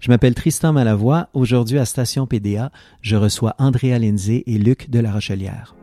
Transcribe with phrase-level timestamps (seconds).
[0.00, 1.28] Je m'appelle Tristan Malavoie.
[1.34, 2.70] Aujourd'hui à Station PDA,
[3.02, 5.74] je reçois Andrea Lindsay et Luc de la Rochelière.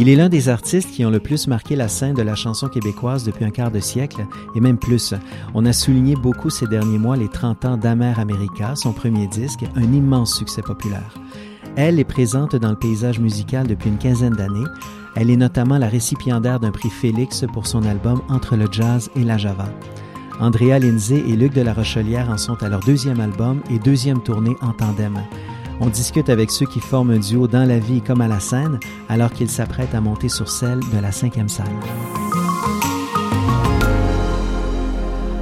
[0.00, 2.68] Il est l'un des artistes qui ont le plus marqué la scène de la chanson
[2.68, 5.12] québécoise depuis un quart de siècle, et même plus.
[5.52, 9.66] On a souligné beaucoup ces derniers mois les 30 ans d'Amer America, son premier disque,
[9.76, 11.12] un immense succès populaire.
[11.76, 14.64] Elle est présente dans le paysage musical depuis une quinzaine d'années.
[15.16, 19.22] Elle est notamment la récipiendaire d'un prix Félix pour son album Entre le jazz et
[19.22, 19.68] la java.
[20.40, 24.22] Andrea Lindsay et Luc de la Rochelière en sont à leur deuxième album et deuxième
[24.22, 25.20] tournée en tandem.
[25.82, 28.78] On discute avec ceux qui forment un duo dans la vie comme à la scène,
[29.08, 31.66] alors qu'ils s'apprêtent à monter sur celle de la cinquième salle.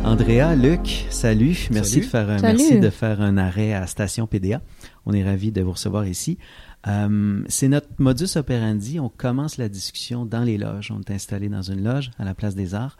[0.04, 1.68] Andrea, Luc, salut.
[1.72, 4.62] Merci de faire un, merci de faire un arrêt à Station PDA.
[5.06, 6.38] On est ravis de vous recevoir ici.
[6.86, 9.00] Euh, c'est notre modus operandi.
[9.00, 10.92] On commence la discussion dans les loges.
[10.92, 12.96] On est installé dans une loge à la Place des Arts.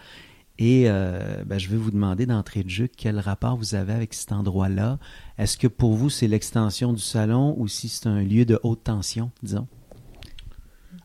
[0.59, 4.13] Et euh, ben, je vais vous demander d'entrée de jeu quel rapport vous avez avec
[4.13, 4.99] cet endroit-là?
[5.39, 8.85] Est-ce que pour vous c'est l'extension du salon ou si c'est un lieu de haute
[8.85, 9.69] tension, disons?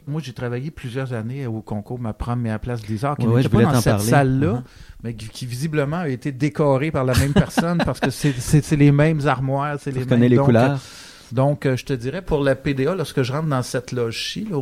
[0.05, 3.63] Moi, j'ai travaillé plusieurs années au concours Ma première place des arts, qui n'était pas
[3.63, 4.63] dans cette salle-là, uh-huh.
[5.01, 9.25] mais qui, visiblement a été décorée par la même personne parce que c'est les mêmes
[9.27, 10.23] armoires, c'est les mêmes...
[10.23, 10.79] les couleurs.
[11.31, 14.59] Donc, euh, je te dirais, pour la PDA, lorsque je rentre dans cette loge-ci, là,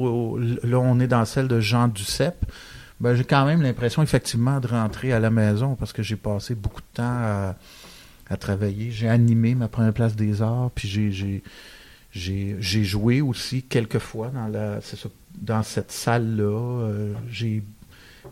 [0.63, 2.45] là, on est dans celle de Jean Duceppe,
[3.01, 6.53] ben, j'ai quand même l'impression, effectivement, de rentrer à la maison parce que j'ai passé
[6.53, 7.55] beaucoup de temps à,
[8.39, 8.91] travailler.
[8.91, 11.43] J'ai animé ma première place des arts, puis j'ai,
[12.13, 14.79] j'ai, joué aussi quelques fois dans, la,
[15.35, 16.85] dans cette salle-là.
[16.85, 17.63] Euh, j'ai,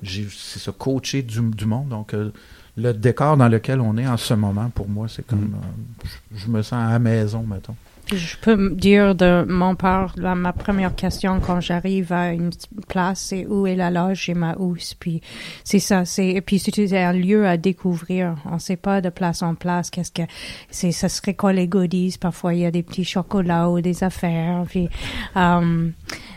[0.03, 1.89] c'est ça, coaché du, du monde.
[1.89, 2.31] Donc, euh,
[2.79, 5.39] le décor dans lequel on est en ce moment, pour moi, c'est comme.
[5.39, 5.55] Mm.
[5.55, 7.75] Euh, je, me sens à la maison, mettons.
[8.11, 12.49] Je peux me dire de mon part, ma première question quand j'arrive à une
[12.87, 14.95] place, c'est où est la loge et ma housse.
[14.95, 15.21] Puis
[15.63, 18.35] c'est ça, c'est et puis c'est un lieu à découvrir.
[18.45, 19.91] On sait pas de place en place.
[19.91, 20.23] Qu'est-ce que
[20.71, 22.17] c'est Ça serait quoi les goodies?
[22.19, 24.63] Parfois il y a des petits chocolats ou des affaires.
[24.67, 24.89] Puis
[25.35, 25.93] um,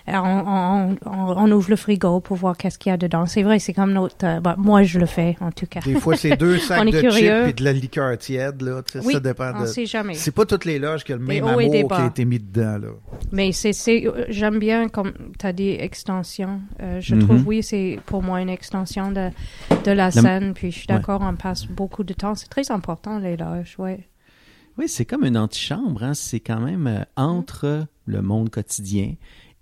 [0.09, 3.27] on, on, ouvre le frigo pour voir qu'est-ce qu'il y a dedans.
[3.27, 4.25] C'est vrai, c'est comme notre.
[4.25, 5.81] Euh, bah, moi, je le fais en tout cas.
[5.81, 8.83] Des fois, c'est deux sacs de chips et de la liqueur tiède là.
[9.05, 9.53] Oui, ça dépend.
[9.57, 10.15] On sait jamais.
[10.15, 12.79] C'est pas toutes les loges qui ont le même amour qui a été mis dedans
[12.79, 12.89] là.
[13.31, 16.61] Mais c'est, euh, j'aime bien comme tu as dit extension.
[16.83, 17.47] Euh, je trouve mm-hmm.
[17.47, 19.31] oui, c'est pour moi une extension de
[19.85, 20.53] de la scène.
[20.55, 22.35] Puis je suis d'accord, on passe beaucoup de temps.
[22.35, 24.09] C'est très important les loges, ouais.
[24.79, 26.03] Oui, c'est comme une antichambre.
[26.03, 26.15] Hein?
[26.15, 29.15] C'est quand même entre le monde quotidien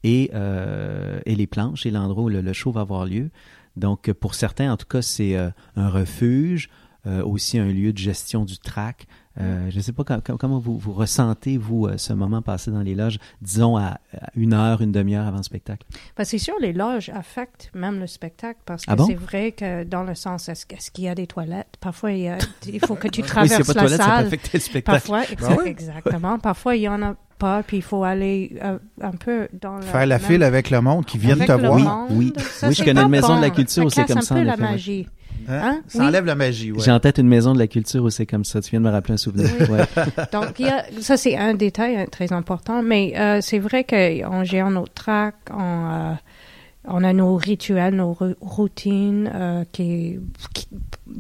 [0.05, 3.31] et, euh, et les planches et l'endroit où le, show va avoir lieu.
[3.77, 6.71] Donc, pour certains, en tout cas, c'est euh, un refuge,
[7.07, 9.07] euh, aussi un lieu de gestion du track.
[9.39, 13.19] je ne sais pas comment vous, vous ressentez, vous, ce moment passé dans les loges,
[13.41, 14.01] disons à,
[14.35, 15.87] une heure, une demi-heure avant le spectacle?
[16.17, 19.85] Ben, c'est sûr, les loges affectent même le spectacle parce que ah c'est vrai que
[19.85, 21.77] dans le sens, est-ce, qu'il y a des toilettes?
[21.81, 22.37] Parfois, il,
[22.85, 24.09] faut que tu traverses oui, pas la toilette, salle.
[24.09, 25.09] Ça peut affecter le spectacle.
[25.09, 26.39] Parfois, ah exactement.
[26.39, 29.83] Parfois, il y en a pas, puis il faut aller euh, un peu dans le
[29.83, 32.07] Faire la file avec le monde qui vient te voir.
[32.11, 32.33] Oui, oui.
[32.63, 34.35] oui je connais une maison de la culture où c'est comme ça.
[34.35, 35.07] un peu la magie.
[35.49, 35.61] Hein?
[35.65, 35.81] Hein?
[35.89, 38.45] Ça enlève la magie, J'ai en tête une maison de la culture où c'est comme
[38.45, 38.61] ça.
[38.61, 39.49] Tu viens de me rappeler un souvenir.
[40.33, 40.63] Donc,
[41.01, 42.83] ça, c'est un détail hein, très important.
[42.83, 46.13] Mais euh, c'est vrai qu'on gère nos tracks, on, euh,
[46.85, 50.19] on a nos rituels, nos routines euh, qui,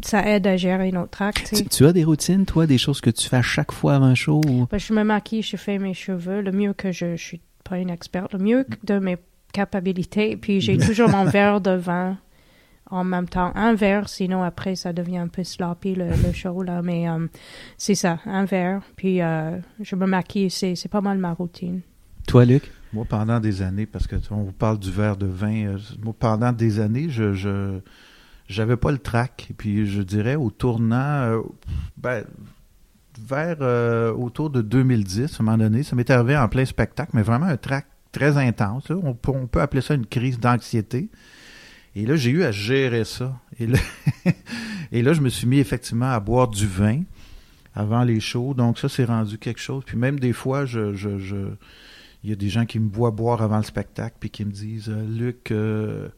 [0.02, 1.52] ça aide à gérer notre tract.
[1.70, 4.14] Tu, as des routines, toi, des choses que tu fais à chaque fois avant un
[4.14, 4.40] show?
[4.70, 7.78] Ben, je me maquille, je fais mes cheveux, le mieux que je, je suis pas
[7.78, 9.18] une experte, le mieux de mes
[9.52, 10.36] capacités.
[10.36, 12.16] Puis j'ai toujours mon verre de vin
[12.90, 13.52] en même temps.
[13.54, 16.82] Un verre, sinon après ça devient un peu sloppy le, show là.
[16.82, 17.26] Mais euh,
[17.76, 18.82] c'est ça, un verre.
[18.96, 21.82] Puis euh, je me maquille, c'est pas mal ma routine.
[22.26, 22.70] Toi, Luc?
[22.92, 26.14] Moi, pendant des années, parce que on vous parle du verre de vin, euh, moi,
[26.18, 27.80] pendant des années, je, je
[28.48, 29.46] j'avais pas le trac.
[29.50, 31.40] Et puis, je dirais, au tournant, euh,
[31.96, 32.24] ben,
[33.18, 37.12] vers euh, autour de 2010, à un moment donné, ça m'est arrivé en plein spectacle,
[37.14, 38.90] mais vraiment un trac très intense.
[38.90, 41.08] On, peut, on peut appeler ça une crise d'anxiété.
[41.94, 43.38] Et là, j'ai eu à gérer ça.
[43.58, 43.78] Et là,
[44.92, 47.02] et là, je me suis mis effectivement à boire du vin
[47.74, 48.54] avant les shows.
[48.54, 49.84] Donc ça, c'est rendu quelque chose.
[49.86, 51.36] Puis même des fois, je, je, je
[52.22, 54.52] il y a des gens qui me voient boire avant le spectacle puis qui me
[54.52, 56.08] disent euh, Luc, euh,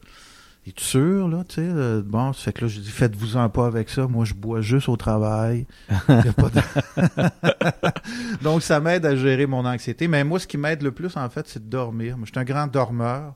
[0.67, 1.61] es-tu sûr, là, tu sais?
[1.63, 4.07] Euh, bon, ça fait que là, je dis faites-vous-en pas avec ça.
[4.07, 5.65] Moi, je bois juste au travail.
[8.41, 10.07] Donc, ça m'aide à gérer mon anxiété.
[10.07, 12.17] Mais moi, ce qui m'aide le plus, en fait, c'est de dormir.
[12.17, 13.35] Moi, je suis un grand dormeur.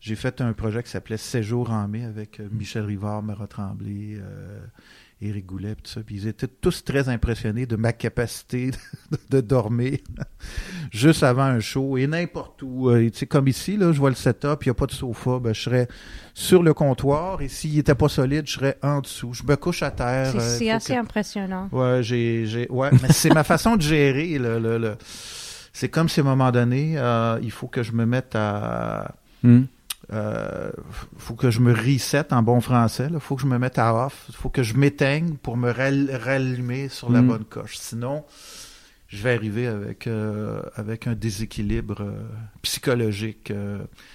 [0.00, 4.20] J'ai fait un projet qui s'appelait Séjour en mai avec Michel Rivard, Mara Tremblay
[5.20, 6.00] Éric Goulet, tout ça.
[6.04, 8.70] Puis ils étaient tous très impressionnés de ma capacité
[9.30, 9.98] de, dormir
[10.92, 12.90] juste avant un show et n'importe où.
[12.90, 14.92] Euh, tu sais, comme ici, là, je vois le setup, il n'y a pas de
[14.92, 15.88] sofa, ben, je serais
[16.34, 19.32] sur le comptoir et s'il n'était pas solide, je serais en dessous.
[19.32, 20.40] Je me couche à terre.
[20.40, 21.68] C'est euh, assez impressionnant.
[21.72, 24.96] Ouais, j'ai, j'ai, ouais, mais c'est ma façon de gérer le, le,
[25.72, 29.14] c'est comme si à un moment donné, euh, il faut que je me mette à,
[29.42, 29.64] hmm
[30.12, 30.70] euh,
[31.16, 33.08] faut que je me reset en bon français.
[33.10, 34.26] Il faut que je me mette à off.
[34.28, 37.26] Il faut que je m'éteigne pour me rallumer sur la mm.
[37.26, 37.76] bonne coche.
[37.76, 38.24] Sinon,
[39.08, 42.22] je vais arriver avec, euh, avec un déséquilibre euh,
[42.62, 43.52] psychologique.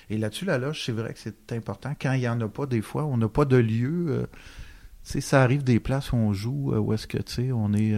[0.09, 1.95] Et là-dessus, la loge, c'est vrai que c'est important.
[1.99, 4.27] Quand il n'y en a pas, des fois, on n'a pas de lieu.
[5.03, 7.95] ça arrive des places où on joue, où est-ce que, tu sais, on est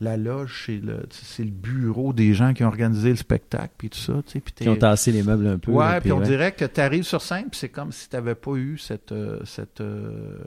[0.00, 3.88] la loge, c'est le, c'est le bureau des gens qui ont organisé le spectacle, puis
[3.88, 4.22] tout ça.
[4.26, 5.72] Tu qui ont tassé les meubles un peu.
[5.72, 8.34] Ouais, puis on dirait que tu arrives sur scène, puis c'est comme si tu n'avais
[8.34, 9.12] pas eu cette...
[9.12, 10.38] Euh, cette euh,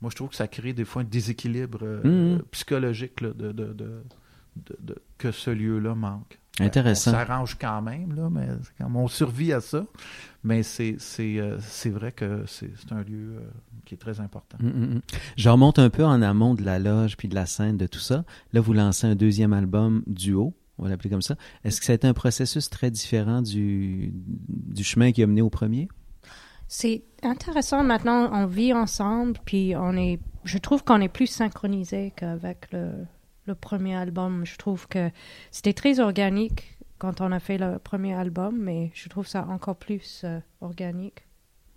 [0.00, 2.02] moi, je trouve que ça crée des fois un déséquilibre euh,
[2.38, 2.42] mm-hmm.
[2.50, 4.04] psychologique de, de, de,
[4.80, 6.38] de, que ce lieu-là manque.
[6.60, 7.10] Intéressant.
[7.10, 8.48] On s'arrange quand même, là, mais
[8.80, 9.84] on survit à ça.
[10.42, 13.40] Mais c'est, c'est, euh, c'est vrai que c'est, c'est un lieu euh,
[13.84, 14.56] qui est très important.
[14.60, 15.00] Mm, mm, mm.
[15.36, 17.98] Je remonte un peu en amont de la loge puis de la scène, de tout
[17.98, 18.24] ça.
[18.52, 21.34] Là, vous lancez un deuxième album duo, on va l'appeler comme ça.
[21.64, 25.42] Est-ce que ça a été un processus très différent du, du chemin qui a mené
[25.42, 25.88] au premier?
[26.68, 27.82] C'est intéressant.
[27.82, 30.20] Maintenant, on vit ensemble, puis on est.
[30.44, 32.92] Je trouve qu'on est plus synchronisé qu'avec le,
[33.46, 34.44] le premier album.
[34.44, 35.10] Je trouve que
[35.50, 39.76] c'était très organique quand on a fait le premier album, mais je trouve ça encore
[39.76, 41.26] plus euh, organique.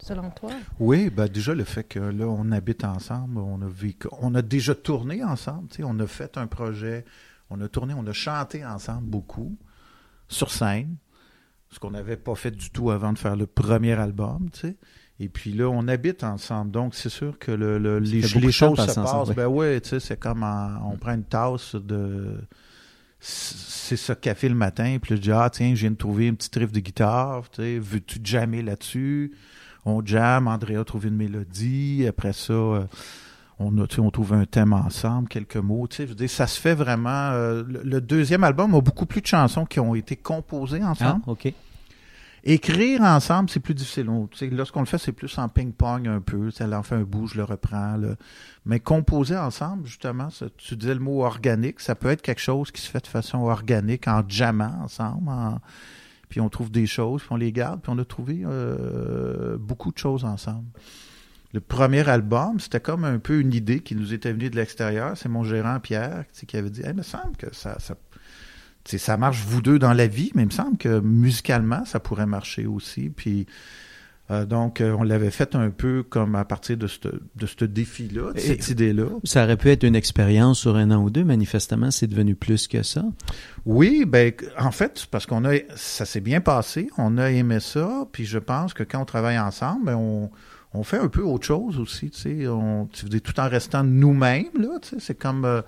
[0.01, 0.51] Selon toi?
[0.79, 4.41] Oui, ben déjà le fait que là, on habite ensemble, on a vécu, on a
[4.41, 7.03] déjà tourné ensemble, on a fait un projet,
[7.49, 9.57] on a tourné, on a chanté ensemble beaucoup
[10.29, 10.95] sur scène,
[11.69, 14.77] ce qu'on n'avait pas fait du tout avant de faire le premier album, tu sais.
[15.19, 16.71] Et puis là, on habite ensemble.
[16.71, 18.21] Donc, c'est sûr que le, les,
[18.51, 19.35] choses se passent.
[19.35, 22.37] Ben oui, tu sais, c'est comme on prend une tasse de.
[23.19, 26.27] C'est ce café le matin, puis là, je dis, ah, tiens, je viens de trouver
[26.27, 29.33] une petite riff de guitare, tu sais, veux-tu jammer là-dessus?
[29.83, 32.85] On jamme, Andrea a trouvé une mélodie, après ça, euh,
[33.59, 36.47] on, a, on trouve un thème ensemble, quelques mots, tu sais, je veux dire, ça
[36.47, 37.31] se fait vraiment.
[37.31, 41.21] Euh, le, deuxième album a beaucoup plus de chansons qui ont été composées ensemble.
[41.27, 41.53] Ah, OK.
[42.43, 44.07] Écrire ensemble, c'est plus difficile.
[44.51, 46.49] Lorsqu'on le fait, c'est plus en ping-pong un peu.
[46.59, 47.99] Elle en fait un bout, je le reprends.
[48.65, 52.81] Mais composer ensemble, justement, tu disais le mot organique, ça peut être quelque chose qui
[52.81, 55.29] se fait de façon organique, en jammant ensemble.
[56.29, 59.91] Puis on trouve des choses, puis on les garde, puis on a trouvé euh, beaucoup
[59.91, 60.67] de choses ensemble.
[61.51, 65.17] Le premier album, c'était comme un peu une idée qui nous était venue de l'extérieur.
[65.17, 67.77] C'est mon gérant Pierre qui avait dit Il me semble que ça
[68.85, 72.25] ça marche vous deux dans la vie, mais il me semble que musicalement, ça pourrait
[72.25, 73.09] marcher aussi.
[73.09, 73.45] Puis
[74.31, 78.33] euh, donc, euh, on l'avait fait un peu comme à partir de ce de défi-là,
[78.33, 79.07] de cette idée-là.
[79.23, 81.23] Ça aurait pu être une expérience sur un an ou deux.
[81.23, 83.03] Manifestement, c'est devenu plus que ça.
[83.65, 86.89] Oui, ben en fait, parce qu'on a, ça s'est bien passé.
[86.97, 88.07] On a aimé ça.
[88.11, 90.29] Puis je pense que quand on travaille ensemble, ben, on
[90.73, 94.77] on fait un peu autre chose aussi, tu sais, on, tout en restant nous-mêmes, là,
[94.81, 95.61] tu sais, c'est comme, euh,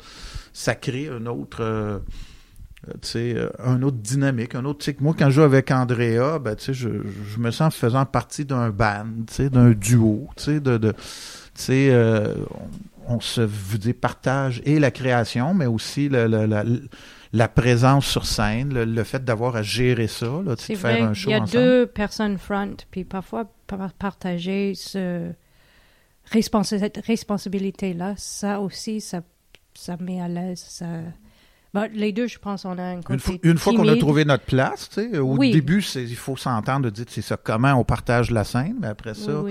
[0.53, 1.99] ça crée un autre, euh,
[3.15, 4.89] euh, un autre dynamique, un autre.
[4.99, 8.45] Moi, quand je joue avec Andrea, ben, tu sais, je, je me sens faisant partie
[8.45, 10.93] d'un band, tu sais, d'un duo, tu sais, de, de
[11.69, 12.35] euh,
[13.07, 16.63] on, se vous dit, partage et la création, mais aussi le, la,
[17.33, 21.29] la présence sur scène, le, fait d'avoir à gérer ça, là, de faire un show
[21.29, 23.45] Il y a deux personnes front, puis parfois
[23.99, 25.31] partager ce
[26.31, 29.21] responsabilité-là, ça aussi, ça,
[29.75, 30.87] ça met à l'aise, ça
[31.73, 34.43] bah, les deux, je pense, on a un côté Une fois, qu'on a trouvé notre
[34.43, 38.29] place, tu sais, au début, il faut s'entendre de dire, c'est ça, comment on partage
[38.31, 39.43] la scène, mais après ça,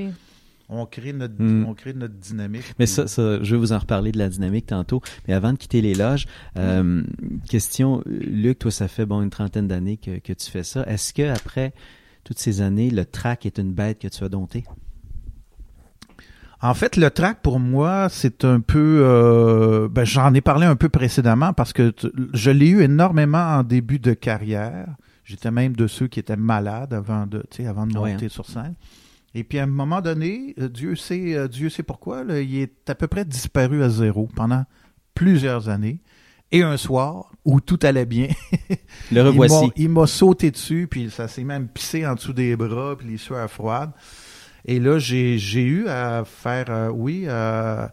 [0.71, 1.65] on crée notre, hmm.
[1.67, 2.63] on crée notre dynamique.
[2.79, 5.03] Mais ça, ça, je vais vous en reparler de la dynamique tantôt.
[5.27, 7.03] Mais avant de quitter les loges, euh,
[7.49, 10.85] question, Luc, toi, ça fait bon une trentaine d'années que, que tu fais ça.
[10.87, 11.73] Est-ce que après
[12.23, 14.65] toutes ces années, le track est une bête que tu as dompté?
[16.63, 20.77] En fait, le track pour moi, c'est un peu, euh, ben, j'en ai parlé un
[20.77, 21.95] peu précédemment parce que
[22.35, 24.89] je l'ai eu énormément en début de carrière.
[25.25, 28.29] J'étais même de ceux qui étaient malades avant de, avant de monter hein.
[28.29, 28.75] sur scène.
[29.35, 32.91] Et puis à un moment donné, euh, Dieu sait, euh, Dieu sait pourquoi, il est
[32.91, 34.65] à peu près disparu à zéro pendant
[35.15, 36.01] plusieurs années.
[36.53, 38.29] Et un soir où tout allait bien,
[39.13, 39.71] le revoici.
[39.77, 43.19] Il m'a sauté dessus, puis ça s'est même pissé en dessous des bras, puis les
[43.19, 43.93] sueurs froides.
[44.65, 47.87] Et là, j'ai eu à faire, euh, oui, euh,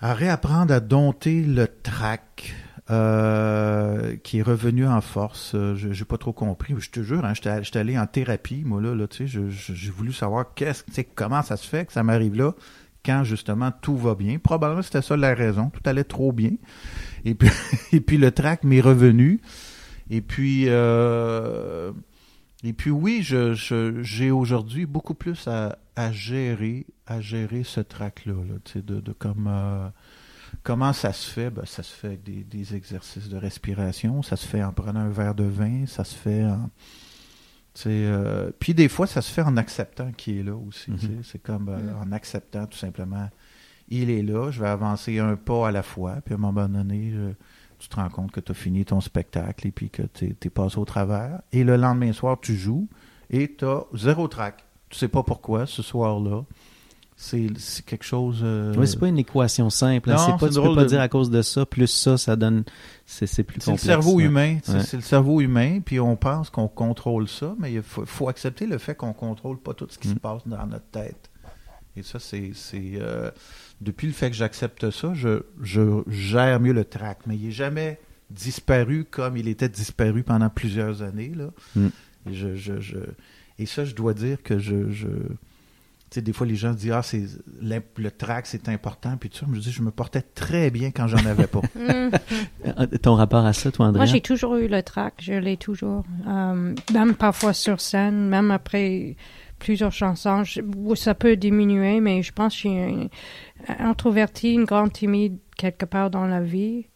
[0.00, 2.54] à réapprendre à dompter le trac.
[2.88, 5.56] Euh, qui est revenu en force.
[5.56, 6.72] Je n'ai pas trop compris.
[6.78, 10.12] Je te jure, hein, j'étais allé en thérapie, moi, là, là tu sais, j'ai voulu
[10.12, 10.84] savoir qu'est-ce,
[11.16, 12.52] comment ça se fait que ça m'arrive là.
[13.04, 16.52] quand justement tout va bien, probablement c'était ça la raison, tout allait trop bien.
[17.24, 17.50] Et puis,
[17.92, 19.40] et puis le track m'est revenu.
[20.08, 21.90] Et puis, euh,
[22.68, 27.80] et puis oui, je, je- j'ai aujourd'hui beaucoup plus à, à gérer, à gérer ce
[27.80, 29.88] track-là, là, tu sais, de, de comme, euh,
[30.62, 31.50] comment ça se fait?
[31.50, 35.00] Ben, ça se fait avec des, des exercices de respiration, ça se fait en prenant
[35.00, 36.70] un verre de vin, ça se fait en,
[37.86, 40.90] euh, puis des fois, ça se fait en acceptant qu'il est là aussi.
[40.90, 41.22] Mhm.
[41.22, 42.08] C'est comme euh, Mhm.
[42.08, 43.28] en acceptant tout simplement,
[43.88, 46.68] il est là, je vais avancer un pas à la fois, puis à un moment
[46.68, 47.34] donné, je-
[47.78, 50.50] tu te rends compte que tu as fini ton spectacle et puis que tu es
[50.50, 51.40] passé au travers.
[51.52, 52.88] Et le lendemain soir, tu joues
[53.30, 54.64] et tu as zéro track.
[54.88, 56.42] Tu sais pas pourquoi ce soir-là.
[57.18, 57.48] C'est
[57.86, 58.40] quelque chose.
[58.42, 60.10] euh, Oui, c'est pas une équation simple.
[60.10, 60.16] hein.
[60.16, 62.36] Non, C'est pas, tu peux pas de- dire à cause de ça, plus ça, ça
[62.36, 62.64] donne.
[63.06, 63.82] C'est plus C'est le complexe.
[63.84, 64.58] cerveau humain.
[64.68, 64.80] Ouais.
[64.82, 68.66] C'est le cerveau humain, puis on pense qu'on contrôle ça, mais il faut, faut accepter
[68.66, 70.14] le fait qu'on contrôle pas tout ce qui Mm.
[70.14, 71.30] se passe dans notre tête.
[71.96, 72.52] Et ça, c'est.
[73.80, 77.18] Depuis le fait que j'accepte ça, je, je gère mieux le trac.
[77.26, 77.98] Mais il est jamais
[78.30, 81.32] disparu comme il était disparu pendant plusieurs années.
[81.36, 81.50] Là.
[81.76, 81.86] Mm.
[82.30, 82.96] Et, je, je, je-
[83.58, 84.90] et ça, je dois dire que je.
[84.90, 85.06] je
[86.08, 87.24] tu sais, des fois, les gens disent Ah, c'est,
[87.60, 89.16] le trac, c'est important.
[89.16, 91.60] Puis tout ça, je me dis, je me portais très bien quand j'en avais pas.
[91.76, 92.10] Mm.
[92.66, 93.98] Euh, Ton rapport à ça, toi, André?
[93.98, 96.04] Moi, j'ai toujours eu le trac, je l'ai toujours.
[96.26, 99.16] Euh, même parfois sur scène, même après
[99.58, 100.60] plusieurs chansons, je-
[100.94, 103.10] ça peut diminuer, mais je pense que je suis
[103.78, 106.86] introvertie, une grande timide quelque part dans la vie.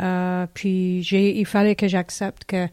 [0.00, 2.66] Euh, puis j'ai, il fallait que j'accepte que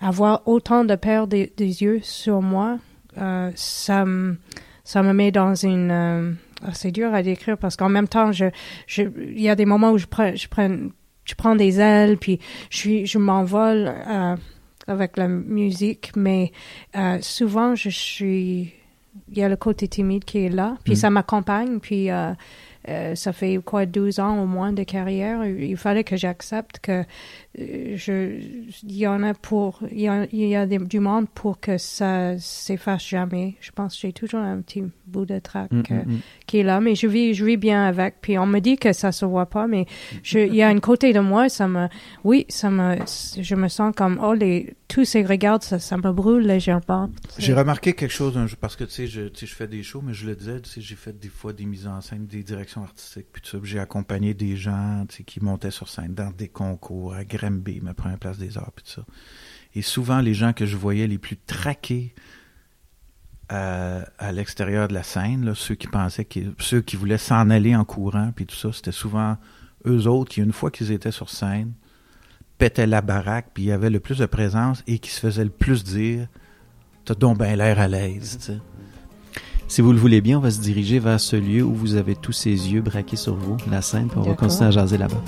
[0.00, 2.78] avoir autant de paires des, des yeux sur moi,
[3.18, 4.36] euh, ça me
[4.82, 8.32] ça me met dans une euh, ah, c'est dur à décrire parce qu'en même temps
[8.32, 8.46] je
[8.88, 10.68] je il y a des moments où je prends je prends
[11.24, 12.40] je prends des ailes puis
[12.70, 14.36] je suis je m'envole euh,
[14.86, 16.52] avec la musique mais
[16.96, 18.72] euh, souvent je suis
[19.30, 20.96] il y a le côté timide qui est là puis Mm.
[20.96, 22.32] ça m'accompagne puis euh,
[22.88, 25.44] euh, ça fait quoi 12 ans au moins de carrière?
[25.46, 27.04] Il fallait que j'accepte que
[27.58, 28.38] euh, je
[28.82, 31.60] il y en a pour il y a, il y a des- du monde pour
[31.60, 35.82] que ça s'efface jamais je pense que j'ai toujours un petit bout de trac Mm,
[35.90, 36.18] euh, mm, mm.
[36.46, 38.16] qui est là, mais je vis, je vis bien avec.
[38.20, 39.86] Puis on me dit que ça se voit pas, mais
[40.22, 41.88] je, il y a un côté de moi, ça me,
[42.22, 42.96] oui, ça me,
[43.40, 47.10] je me sens comme, oh, les, tous ces regards, ça, ça me brûle légèrement.
[47.38, 49.66] J'ai remarqué quelque chose un jour, parce que tu sais, je, tu sais, je fais
[49.66, 52.00] des shows, mais je le disais, tu sais, j'ai fait des fois des mises en
[52.00, 56.30] scène, des directions artistiques, puis tout J'ai accompagné des gens qui montaient sur scène dans
[56.30, 59.06] des concours, à Granby, ma première place des arts, puis tout ça.
[59.74, 62.14] Et souvent, les gens que je voyais les plus traqués
[63.48, 68.56] à, à l'extérieur de la scène, ceux qui voulaient s'en aller en courant, puis tout
[68.56, 69.36] ça, c'était souvent
[69.86, 71.72] eux autres qui, une fois qu'ils étaient sur scène,
[72.58, 75.44] pétaient la baraque, puis il y avait le plus de présence et qui se faisaient
[75.44, 76.28] le plus dire
[77.04, 78.58] T'as donc bien l'air à l'aise.
[79.68, 82.14] Si vous le voulez bien, on va se diriger vers ce lieu où vous avez
[82.14, 85.22] tous ces yeux braqués sur vous, la scène, puis on va continuer à jaser là-bas.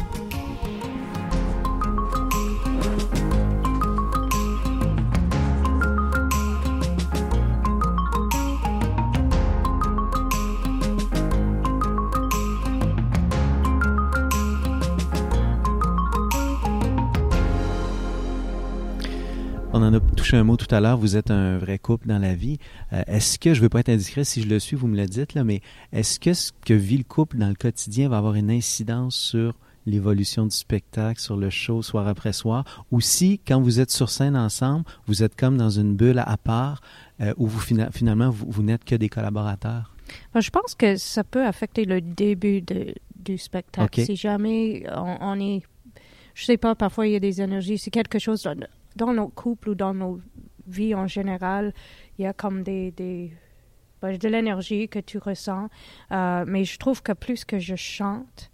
[20.26, 20.99] Touché un mot tout à l'heure.
[20.99, 22.59] Vous êtes un vrai couple dans la vie.
[22.92, 24.97] Euh, est-ce que, je ne veux pas être indiscret, si je le suis, vous me
[24.97, 25.61] le dites, là, mais
[25.92, 29.54] est-ce que ce que vit le couple dans le quotidien va avoir une incidence sur
[29.87, 34.11] l'évolution du spectacle, sur le show soir après soir, ou si, quand vous êtes sur
[34.11, 36.80] scène ensemble, vous êtes comme dans une bulle à part,
[37.21, 39.95] euh, où vous, fina- finalement, vous, vous n'êtes que des collaborateurs?
[40.35, 44.04] Moi, je pense que ça peut affecter le début de, du spectacle.
[44.04, 45.62] Si jamais on, on est,
[46.35, 47.78] je sais pas, parfois il y a des énergies.
[47.78, 48.40] C'est quelque chose
[48.97, 50.21] dans, nos couples ou dans nos
[50.67, 51.73] vies en général.
[52.19, 53.33] Il y a comme des, des
[54.03, 55.69] ben, de l'énergie que tu ressens.
[56.12, 58.50] Euh, mais je trouve que plus que je chante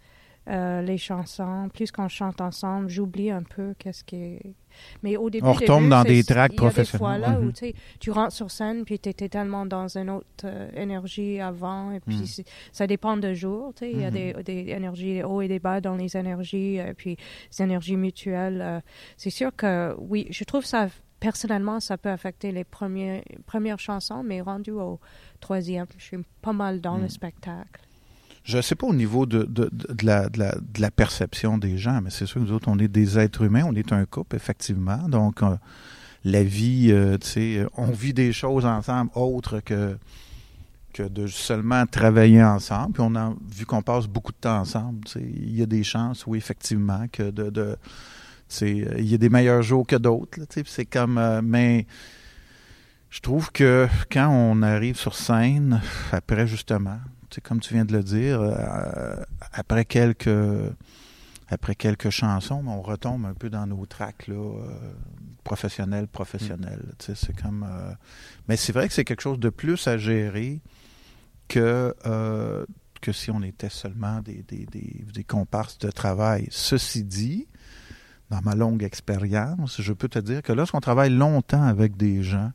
[0.49, 4.55] euh, les chansons, plus qu'on chante ensemble, j'oublie un peu qu'est-ce qui est.
[5.03, 6.97] Mais au début, On retombe début, dans des tracks des professionnels.
[6.99, 7.71] fois là où Mhm.
[7.99, 11.99] tu rentres sur scène puis tu étais tellement dans une autre euh, énergie avant et
[11.99, 12.43] puis Mhm.
[12.71, 14.13] ça dépend de jour, il y a Mhm.
[14.13, 17.17] des, des énergies hauts et des bas dans les énergies euh, puis
[17.51, 18.61] les énergies mutuelles.
[18.61, 18.79] euh,
[19.17, 20.87] c'est sûr que oui, je trouve ça
[21.19, 24.99] personnellement ça peut affecter les premiers, premières chansons mais rendu au
[25.39, 27.81] troisième, je suis pas mal dans le spectacle.
[28.43, 29.69] Je sais pas au niveau de, de,
[30.03, 32.77] la, de, la, de la perception des gens, mais c'est sûr que nous autres, on
[32.77, 35.07] est des êtres humains, on est un couple, effectivement.
[35.07, 35.55] Donc, euh,
[36.25, 39.97] la vie, euh, tu sais, on vit des choses ensemble autres que,
[40.93, 42.93] que de seulement travailler ensemble.
[42.93, 45.05] Puis, on a vu qu'on passe beaucoup de temps ensemble.
[45.05, 47.49] Tu sais, il y a des chances, oui, effectivement, que de.
[47.49, 47.77] de
[48.61, 50.37] il y a des meilleurs jours que d'autres.
[50.37, 51.17] tu sais, C'est comme.
[51.17, 51.87] euh, mais.
[53.09, 55.81] Je trouve que quand on arrive sur scène,
[56.11, 56.97] après justement,
[57.41, 58.41] comme tu viens de le dire,
[59.51, 60.29] après quelques
[61.49, 64.35] après quelques chansons, on retombe un peu dans nos tracks là,
[65.43, 66.93] professionnels, professionnels.
[66.99, 67.67] C'est comme,
[68.47, 70.61] mais c'est vrai que c'est quelque chose de plus à gérer
[71.47, 71.93] que
[73.03, 76.47] que si on était seulement des, des, des, comparses de travail.
[76.49, 77.47] Ceci dit,
[78.29, 82.51] dans ma longue expérience, je peux te dire que lorsqu'on travaille longtemps avec des gens,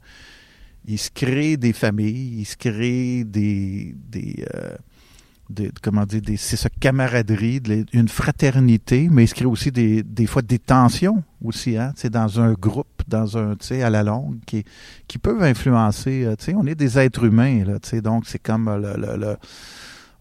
[0.84, 6.68] il se crée des familles, il se crée des, des, euh, comment dire, c'est ce
[6.68, 7.60] camaraderie,
[7.92, 12.40] une fraternité, mais il se crée aussi des, des fois des tensions aussi, hein, dans
[12.40, 14.64] un groupe, dans un, tu sais, à la longue, qui,
[15.06, 18.24] qui peuvent influencer, euh, tu sais, on est des êtres humains, là, tu sais, donc
[18.26, 19.36] c'est comme le, le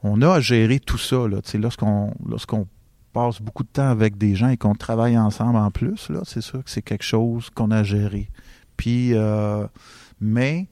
[0.04, 1.28] on a à gérer tout ça.
[1.28, 2.68] Là, lorsqu'on lorsqu'on
[3.14, 6.42] passe beaucoup de temps avec des gens et qu'on travaille ensemble en plus, là, c'est
[6.42, 8.30] sûr que c'est quelque chose qu'on a à gérer.
[8.76, 9.66] Puis, euh,
[10.20, 10.68] mais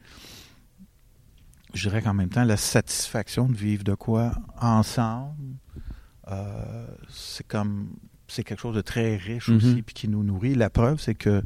[1.73, 5.57] je dirais qu'en même temps, la satisfaction de vivre de quoi ensemble,
[6.29, 7.89] euh, c'est comme
[8.27, 9.57] c'est quelque chose de très riche mm-hmm.
[9.57, 10.55] aussi, puis qui nous nourrit.
[10.55, 11.43] La preuve, c'est que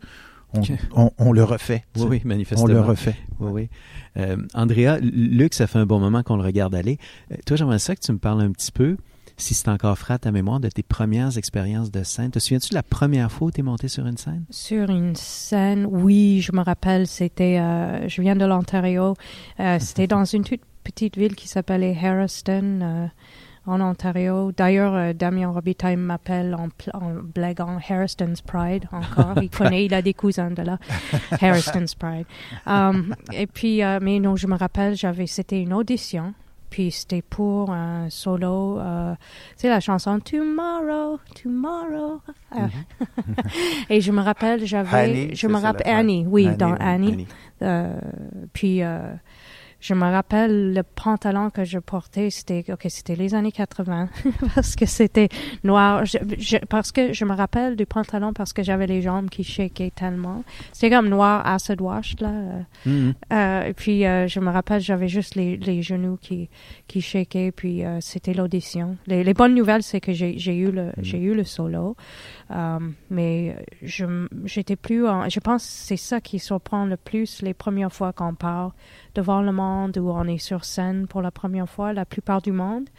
[0.53, 1.85] on, le refait.
[1.95, 2.65] Oui, oui, manifestement.
[2.65, 3.15] On le refait.
[3.39, 3.69] Oui, oui.
[4.17, 6.97] Euh, Andrea, Luc, ça fait un bon moment qu'on le regarde aller.
[7.31, 8.97] Euh, toi, j'aimerais ça que tu me parles un petit peu,
[9.39, 12.31] si c'est encore frais à ta mémoire, de tes premières expériences de scène.
[12.31, 14.43] Te souviens-tu de la première fois où tu es monté sur une scène?
[14.49, 19.15] Sur une scène, oui, je me rappelle, c'était, euh, je viens de l'Ontario,
[19.79, 23.09] c'était dans une toute petite ville qui s'appelait Harriston
[23.69, 24.51] en Ontario.
[24.51, 29.41] D'ailleurs, euh, Damien Robitaille m'appelle en, en, blaguant Harriston's Pride encore.
[29.41, 30.77] Il connaît, il a des cousins de là.
[31.39, 32.25] Harriston's Pride.
[32.65, 36.33] Um, et puis, euh, mais non, je me rappelle, j'avais, c'était une audition.
[36.69, 39.15] Puis c'était pour un solo, euh,
[39.55, 42.21] c'est la chanson Tomorrow, Tomorrow.
[42.53, 42.69] Mm-hmm.
[43.89, 47.27] et je me rappelle, j'avais, je me rappelle Annie, oui, dans Annie.
[47.61, 47.95] Annie.
[48.53, 48.81] puis
[49.79, 54.09] je me rappelle le pantalon que je portais, c'était ok, c'était les années 80
[54.55, 55.29] parce que c'était
[55.63, 56.03] noir.
[56.69, 60.43] parce que je me rappelle du pantalon parce que j'avais les jambes qui shakaient tellement.
[60.73, 62.29] C'était comme noir acid wash là.
[62.85, 63.13] Mm-hmm.
[63.31, 66.49] Euh, et puis euh, je me rappelle, j'avais juste les, les genoux qui
[66.87, 67.51] qui shakaient.
[67.51, 68.97] Puis euh, c'était l'audition.
[69.07, 71.03] Les, les, bonnes nouvelles, c'est que j'ai eu le mm-hmm.
[71.03, 71.95] j'ai eu le solo.
[72.49, 77.93] Um, mais je j'étais plus je pense c'est ça qui surprend le plus les premières
[77.93, 78.73] fois qu'on part
[79.13, 82.51] devant le monde où on est sur scène pour la première fois la plupart du
[82.51, 82.89] monde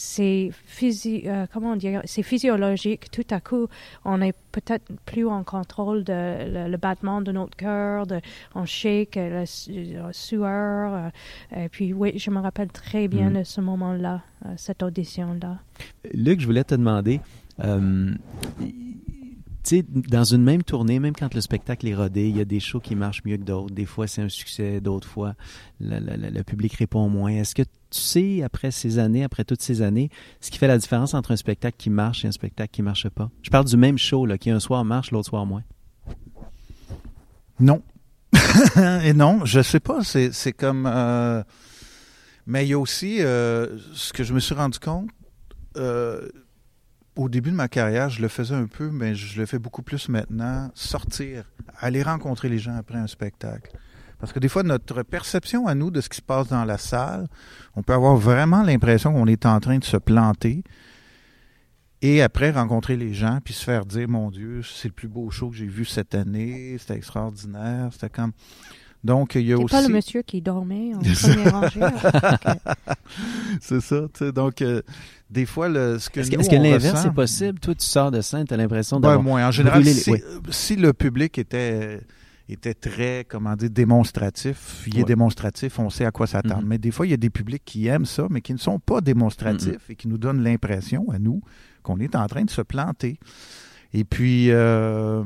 [0.00, 0.50] c'est
[0.84, 3.66] euh, comment dire c'est physiologique tout à coup
[4.04, 8.20] on est peut-être plus en contrôle de le, battement de notre cœur de
[8.54, 9.44] on shake la,
[10.12, 13.38] sueur euh, et puis oui je me rappelle très bien mm.
[13.40, 15.58] de ce moment là euh, cette audition là
[16.14, 17.20] Luc je voulais te demander
[17.64, 18.14] euh,
[19.68, 22.46] tu sais, dans une même tournée, même quand le spectacle est rodé, il y a
[22.46, 23.74] des shows qui marchent mieux que d'autres.
[23.74, 25.34] Des fois, c'est un succès, d'autres fois,
[25.78, 27.32] le, public répond moins.
[27.32, 30.08] Est-ce que tu sais, après ces années, après toutes ces années,
[30.40, 33.10] ce qui fait la différence entre un spectacle qui marche et un spectacle qui marche
[33.10, 33.30] pas?
[33.42, 35.64] Je parle du même show, qui un soir marche, l'autre soir moins.
[37.60, 37.82] Non.
[39.04, 40.02] et non, je sais pas.
[40.02, 40.88] C'est comme...
[40.90, 41.42] Euh,
[42.46, 45.10] mais il y a aussi euh, ce que je me suis rendu compte...
[45.76, 46.26] Euh,
[47.18, 49.82] au début de ma carrière, je le faisais un peu, mais je le fais beaucoup
[49.82, 50.70] plus maintenant.
[50.74, 51.50] Sortir,
[51.80, 53.76] aller rencontrer les gens après un spectacle.
[54.20, 56.78] Parce que des fois, notre perception à nous de ce qui se passe dans la
[56.78, 57.26] salle,
[57.74, 60.62] on peut avoir vraiment l'impression qu'on est en train de se planter.
[62.02, 65.28] Et après, rencontrer les gens, puis se faire dire, mon Dieu, c'est le plus beau
[65.30, 68.32] show que j'ai vu cette année, c'était extraordinaire, c'était comme...
[69.04, 69.72] Donc, il y a aussi.
[69.72, 71.80] pas le monsieur qui dormait en première rangée.
[73.60, 74.32] c'est ça, tu sais.
[74.32, 74.82] Donc, euh,
[75.30, 77.60] des fois, le, ce que Est-ce que, l'inverse est possible?
[77.60, 79.84] Toi, tu sors de scène, tu as l'impression ben, moi, en général,
[80.50, 82.00] si, le public était
[82.48, 84.82] était très, comment dire, démonstratif.
[84.86, 86.62] Il est démonstratif, on sait à quoi s'attendre.
[86.62, 86.66] Mm-hmm.
[86.66, 88.78] Mais des fois, il y a des publics qui aiment ça, mais qui ne sont
[88.78, 89.92] pas démonstratifs mm-hmm.
[89.92, 91.42] et qui nous donnent l'impression, à nous,
[91.82, 93.18] qu'on est en train de se planter.
[93.92, 95.22] Et puis, euh,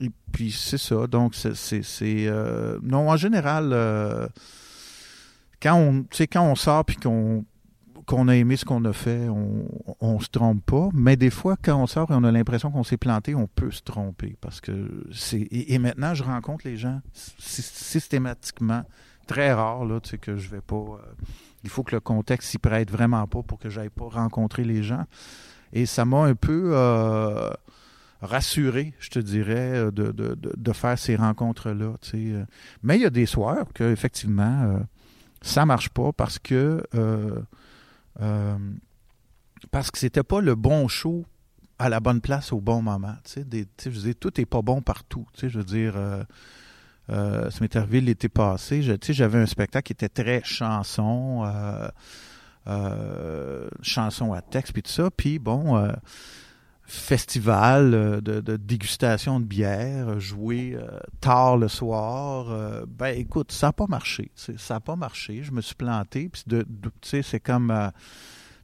[0.00, 1.06] et puis c'est ça.
[1.06, 1.82] Donc, c'est.
[2.02, 4.26] Euh, non, en général, euh,
[5.62, 7.44] quand, on, quand on sort puis qu'on
[8.06, 9.68] qu'on a aimé ce qu'on a fait, on,
[10.00, 10.88] on se trompe pas.
[10.94, 13.72] Mais des fois, quand on sort et on a l'impression qu'on s'est planté, on peut
[13.72, 14.36] se tromper.
[14.40, 15.48] Parce que c'est.
[15.50, 18.84] Et, maintenant, je rencontre les gens systématiquement.
[19.26, 20.76] Très rare, là, tu sais, que je vais pas.
[20.76, 20.98] Euh,
[21.64, 24.84] il faut que le contexte s'y prête vraiment pas pour que j'aille pas rencontrer les
[24.84, 25.04] gens.
[25.72, 26.76] Et ça m'a un peu
[28.20, 31.94] rassuré, je te dirais, euh, de, faire ces rencontres-là.
[32.14, 32.44] Euh.
[32.82, 34.78] Mais il y a des soirs que effectivement euh,
[35.42, 36.82] ça marche pas parce que
[39.94, 41.24] c'était pas le bon show
[41.78, 43.14] à la bonne place au bon moment.
[43.36, 45.26] Des, je veux tout n'est pas bon partout.
[45.36, 45.94] Je veux dire,
[47.08, 48.82] ce m'est arrivé l'été passé.
[48.82, 51.44] J'avais un spectacle qui était très chanson.
[53.82, 55.10] chansons à texte, puis tout ça.
[55.10, 55.92] Puis bon,
[56.86, 60.78] festival euh, de, de, dégustation de bière, jouer
[61.20, 62.86] tard le soir.
[62.86, 64.30] ben écoute, ça n'a pas marché.
[64.34, 65.42] Ça n'a pas marché.
[65.42, 66.28] Je me suis planté.
[66.28, 67.72] Puis de, tu sais, c'est comme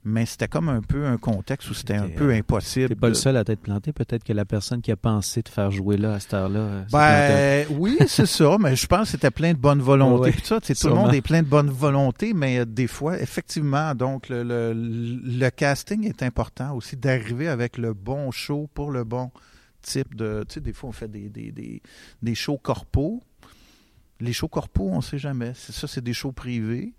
[0.04, 2.88] mais c'était comme un peu un contexte où c'était un peu euh, impossible.
[2.88, 3.92] T'es pas le seul à t'être planté.
[3.92, 6.58] Peut-être que la personne qui a pensé de faire jouer là à cette heure-là.
[6.58, 8.56] Euh, ben oui, c'est ça.
[8.58, 10.32] Mais je pense que c'était plein de bonne volonté.
[10.32, 13.94] tout, ça, tout le monde est plein de bonne volonté, mais euh, des fois, effectivement,
[13.94, 14.42] donc le,
[14.74, 19.30] le, casting est important aussi d'arriver avec le bon show pour le bon
[19.82, 20.44] type de.
[20.48, 21.80] Tu sais, des fois, on fait des, des, des,
[22.22, 23.22] des shows corpaux.
[24.18, 25.52] Les shows corpaux, on ne sait jamais.
[25.54, 26.92] Ça, c'est des shows privés.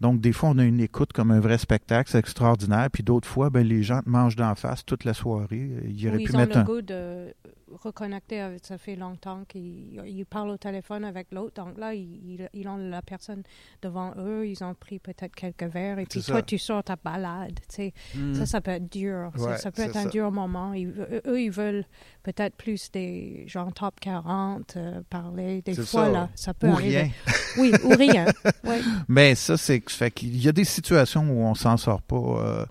[0.00, 2.88] Donc, des fois, on a une écoute comme un vrai spectacle, c'est extraordinaire.
[2.90, 5.70] Puis d'autres fois, ben, les gens te mangent d'en face toute la soirée.
[5.86, 7.34] Il aurait pu ils ont le goût de
[7.82, 11.62] reconnecter avec, ça fait longtemps qu'ils parlent au téléphone avec l'autre.
[11.62, 13.42] Donc là, ils, ils, ont la personne
[13.82, 15.98] devant eux, ils ont pris peut-être quelques verres.
[15.98, 17.58] Et puis toi, tu sors ta balade.
[17.68, 17.94] Tu sais.
[18.14, 18.34] Hmm.
[18.34, 19.32] Ça, ça peut être dur.
[19.58, 20.72] ça, peut être un dur moment.
[20.74, 21.84] eux, ils veulent
[22.22, 25.62] peut-être plus des gens top 40 euh, parler.
[25.62, 27.02] Des fois, là, ça peut ou arriver.
[27.02, 27.10] Rien.
[27.58, 28.26] Oui, ou rien.
[29.08, 32.16] Mais ça, c'est fait qu'il y a des situations où on s'en sort pas.
[32.16, 32.66] Euh,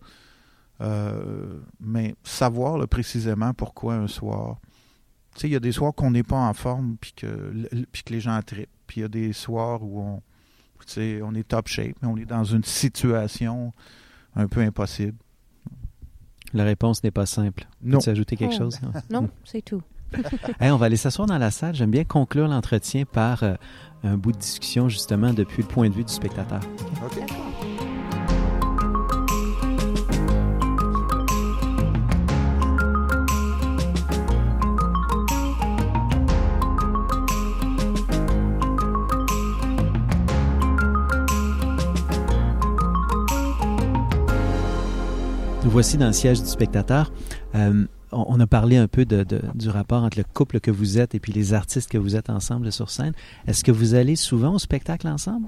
[0.82, 4.60] euh, mais savoir précisément pourquoi un soir.
[5.36, 8.04] Tu sais, il y a des soirs qu'on n'est pas en forme puis que, puis
[8.04, 8.70] que les gens trippent.
[8.88, 10.22] Puis il y a des soirs où on,
[11.24, 13.74] on est top shape, mais on est dans une situation
[14.36, 15.18] un peu impossible.
[16.54, 17.68] La réponse n'est pas simple.
[17.82, 18.00] Non.
[18.00, 18.58] Peux-tu ajouter quelque oh.
[18.58, 18.80] chose?
[19.10, 19.84] Non, c'est tout.
[20.60, 21.76] on va aller s'asseoir dans la salle.
[21.76, 23.54] J'aime bien conclure l'entretien par euh,
[24.04, 26.62] un bout de discussion, justement, depuis le point de vue du spectateur.
[27.06, 27.59] OK.
[45.70, 47.12] Nous voici dans le siège du spectateur.
[47.54, 51.14] Euh, on, a parlé un peu de, du rapport entre le couple que vous êtes
[51.14, 53.14] et puis les artistes que vous êtes ensemble sur scène.
[53.46, 55.48] Est-ce que vous allez souvent au spectacle ensemble?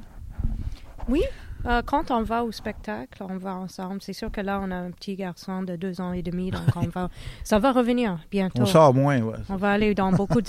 [1.09, 1.23] Oui.
[1.65, 3.99] Euh, quand on va au spectacle, on va ensemble.
[4.03, 6.61] C'est sûr que là, on a un petit garçon de deux ans et demi, donc
[6.75, 7.09] on va,
[7.43, 8.61] ça va revenir bientôt.
[8.61, 9.37] On sort moins, ouais.
[9.49, 10.47] On va aller dans beaucoup de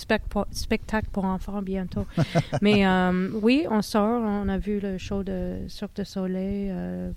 [0.51, 2.05] spectacles pour enfants bientôt.
[2.61, 4.21] Mais euh, oui, on sort.
[4.21, 6.69] On a vu le show de Cirque du Soleil.
[6.71, 7.11] Euh,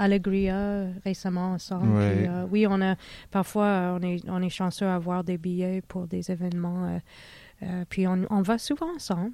[0.00, 1.92] Allegria récemment ensemble.
[1.94, 2.96] Euh, oui, on a
[3.30, 7.00] parfois euh, on est on est chanceux à avoir des billets pour des événements.
[7.62, 9.32] Euh, puis on, on, va souvent ensemble.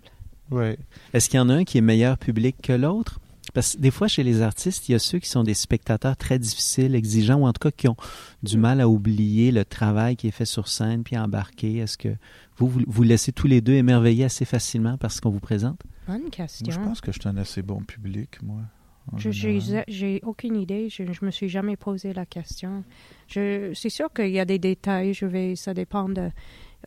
[0.50, 0.76] Oui.
[1.12, 3.20] Est-ce qu'il y en a un qui est meilleur public que l'autre?
[3.54, 6.16] Parce que des fois, chez les artistes, il y a ceux qui sont des spectateurs
[6.16, 7.96] très difficiles, exigeants, ou en tout cas qui ont
[8.42, 11.76] du mal à oublier le travail qui est fait sur scène puis embarquer.
[11.76, 12.16] Est-ce que
[12.56, 15.80] vous, vous, vous laissez tous les deux émerveiller assez facilement par ce qu'on vous présente?
[16.08, 16.72] Bonne question.
[16.72, 18.62] je pense que je suis un assez bon public, moi.
[19.16, 20.88] J'ai aucune idée.
[20.88, 22.84] Je, je me suis jamais posé la question.
[23.28, 25.14] C'est sûr qu'il y a des détails.
[25.14, 26.30] Je vais, ça dépend de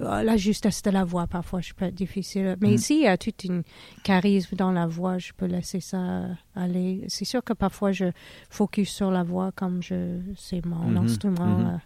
[0.02, 1.28] euh, la justesse de la voix.
[1.28, 2.58] Parfois, je peux être difficile.
[2.62, 2.74] Mais mm.
[2.74, 3.64] ici, il y a toute une
[4.04, 5.18] charisme dans la voix.
[5.18, 7.04] Je peux laisser ça aller.
[7.08, 8.06] C'est sûr que parfois, je
[8.50, 10.98] focus sur la voix comme je c'est mon mm-hmm.
[10.98, 11.80] instrument mm-hmm.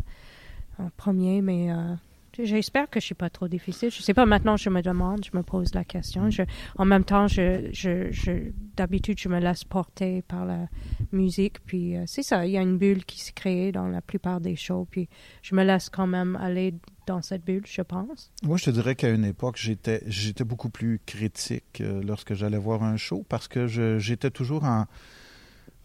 [0.80, 1.94] Euh, en premier, mais euh,
[2.40, 3.92] J'espère que je suis pas trop difficile.
[3.92, 4.26] Je sais pas.
[4.26, 6.30] Maintenant, je me demande, je me pose la question.
[6.30, 6.44] Je,
[6.78, 10.68] en même temps, je, je, je d'habitude, je me laisse porter par la
[11.12, 11.60] musique.
[11.66, 12.46] Puis euh, c'est ça.
[12.46, 14.88] Il y a une bulle qui s'est créée dans la plupart des shows.
[14.90, 15.10] Puis
[15.42, 16.74] je me laisse quand même aller
[17.06, 18.32] dans cette bulle, je pense.
[18.44, 22.58] Moi, je te dirais qu'à une époque, j'étais, j'étais beaucoup plus critique euh, lorsque j'allais
[22.58, 24.86] voir un show parce que j'étais toujours en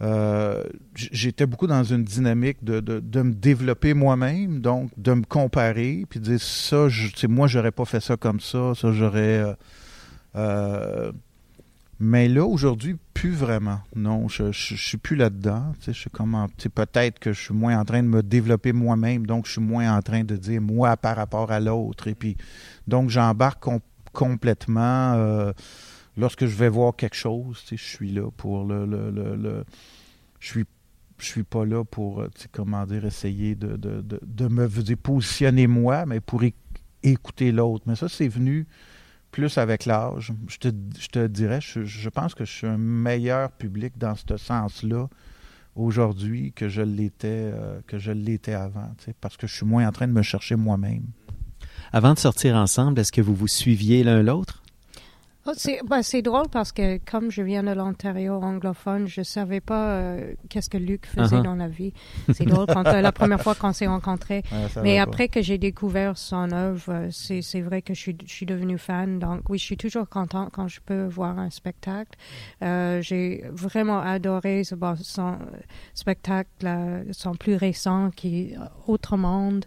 [0.01, 0.63] euh,
[0.95, 6.21] j'étais beaucoup dans une dynamique de, de, me développer moi-même, donc de me comparer, puis
[6.21, 9.39] de dire ça, je, moi, j'aurais pas fait ça comme ça, ça, j'aurais.
[9.39, 9.55] Euh,
[10.37, 11.13] euh,
[11.99, 13.81] mais là, aujourd'hui, plus vraiment.
[13.97, 15.75] Non, je, je, suis plus là-dedans.
[15.85, 19.53] Je suis peut-être que je suis moins en train de me développer moi-même, donc je
[19.53, 22.07] suis moins en train de dire moi par rapport à l'autre.
[22.07, 22.37] Et puis,
[22.87, 23.65] donc j'embarque
[24.13, 25.53] complètement
[26.18, 29.64] lorsque je vais voir quelque chose, je suis là pour le, le, le,
[30.40, 30.64] je suis
[31.18, 36.07] je suis pas là pour, euh, comment dire, essayer de, de, de, me positionner moi,
[36.07, 36.44] mais pour
[37.02, 37.85] écouter l'autre.
[37.88, 38.68] Mais ça, c'est venu
[39.33, 40.33] plus avec l'âge.
[40.46, 44.14] Je te, je te dirais, je, je, pense que je suis un meilleur public dans
[44.14, 45.09] ce sens-là
[45.74, 49.92] aujourd'hui que je l'étais euh, que je l'étais avant, parce que je suis moins en
[49.92, 51.02] train de me chercher moi-même.
[51.92, 54.62] Avant de sortir ensemble, est-ce que vous vous suiviez l'un l'autre?
[55.51, 59.61] Oh, C'est bah, c'est drôle parce que comme je viens de l'Ontario anglophone, je savais
[59.61, 61.43] pas euh, qu'est-ce que Luc faisait Uh-huh.
[61.43, 61.93] dans la vie.
[62.35, 64.43] C'est drôle quand euh, la première fois qu'on s'est rencontrés.
[64.53, 65.03] Ouais, Mais pas.
[65.05, 68.77] après que j'ai découvert son œuvre, euh, c'est vrai que je suis, je suis devenue
[68.79, 69.19] fan.
[69.19, 72.19] Donc oui, je suis toujours contente quand je peux voir un spectacle.
[72.63, 75.39] Euh, j'ai vraiment adoré ce- bon, son
[75.95, 78.57] spectacle, son plus récent qui est
[78.87, 79.65] Autre Monde.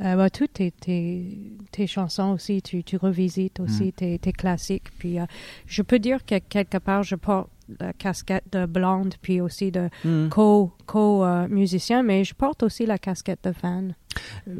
[0.00, 3.92] Euh, bah, toutes tes, tes, tes chansons aussi, tu, tu revisites aussi Mm.
[3.92, 4.90] tes, tes classiques.
[4.98, 5.24] Puis euh,
[5.66, 7.48] je peux dire que quelque part, je porte
[7.80, 10.28] la casquette de blonde, puis aussi de Hmm.
[10.30, 13.94] co, co euh, musicien, mais je porte aussi la casquette de fan.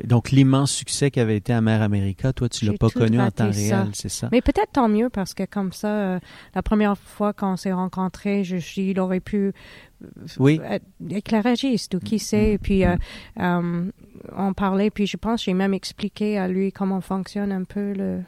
[0.04, 3.58] Donc, l'immense succès qu'avait été Amer America, toi, tu l'as pas connu en temps ça.
[3.58, 4.28] réel, c'est ça?
[4.30, 6.20] Mais peut-être tant mieux parce que comme ça, euh,
[6.54, 9.52] la première fois qu'on s'est rencontrés, je, je- il aurait pu
[10.38, 10.60] Oui.
[10.68, 12.52] être éclairagiste ou qui sait.
[12.52, 12.94] Et puis euh,
[13.40, 13.90] euh,
[14.36, 17.92] on parlait, puis je pense que j'ai même expliqué à lui comment fonctionne un peu
[17.94, 18.20] le,